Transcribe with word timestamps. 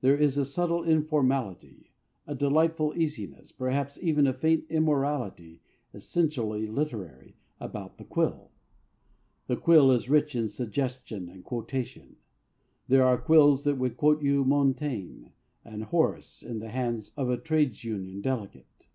There 0.00 0.16
is 0.16 0.36
a 0.36 0.44
subtle 0.44 0.82
informality, 0.82 1.92
a 2.26 2.34
delightful 2.34 2.94
easiness, 2.96 3.52
perhaps 3.52 3.96
even 4.02 4.26
a 4.26 4.32
faint 4.32 4.64
immorality 4.68 5.60
essentially 5.94 6.66
literary, 6.66 7.36
about 7.60 7.96
the 7.96 8.02
quill. 8.04 8.50
The 9.46 9.54
quill 9.56 9.92
is 9.92 10.10
rich 10.10 10.34
in 10.34 10.48
suggestion 10.48 11.28
and 11.28 11.44
quotation. 11.44 12.16
There 12.88 13.04
are 13.06 13.18
quills 13.22 13.62
that 13.62 13.78
would 13.78 13.96
quote 13.96 14.20
you 14.20 14.44
Montaigne 14.44 15.28
and 15.64 15.84
Horace 15.84 16.42
in 16.42 16.58
the 16.58 16.70
hands 16.70 17.12
of 17.16 17.30
a 17.30 17.36
trades 17.38 17.84
union 17.84 18.20
delegate. 18.20 18.88